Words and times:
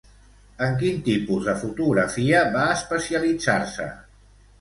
En 0.67 0.77
quin 0.77 0.95
tipus 1.07 1.43
de 1.49 1.53
fotografia 1.63 2.39
va 2.55 2.63
especialitzar-se? 2.77 3.87